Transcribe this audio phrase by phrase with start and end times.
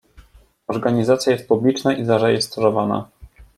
[0.67, 3.09] "Organizacja jest publiczna i zarejestrowana."